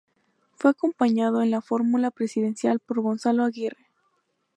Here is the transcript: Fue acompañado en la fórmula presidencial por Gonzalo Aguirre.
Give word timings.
Fue 0.55 0.71
acompañado 0.71 1.43
en 1.43 1.51
la 1.51 1.61
fórmula 1.61 2.09
presidencial 2.09 2.79
por 2.79 3.01
Gonzalo 3.03 3.43
Aguirre. 3.43 3.85